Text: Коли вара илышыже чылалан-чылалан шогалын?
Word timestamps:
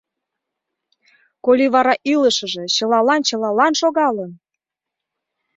Коли 1.45 1.65
вара 1.75 1.93
илышыже 2.13 2.63
чылалан-чылалан 2.75 3.73
шогалын? 3.81 4.31